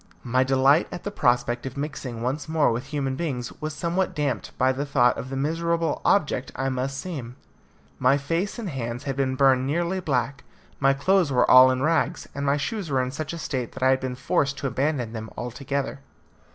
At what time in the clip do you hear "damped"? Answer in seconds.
4.15-4.49